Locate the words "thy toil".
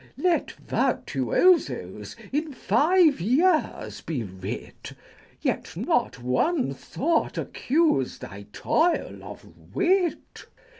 8.17-9.23